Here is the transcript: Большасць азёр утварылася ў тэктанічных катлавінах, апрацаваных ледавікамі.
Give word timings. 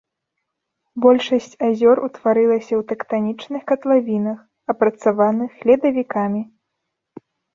Большасць 1.05 1.51
азёр 1.67 1.97
утварылася 2.07 2.73
ў 2.77 2.79
тэктанічных 2.93 3.61
катлавінах, 3.73 4.39
апрацаваных 4.75 5.51
ледавікамі. 5.71 6.41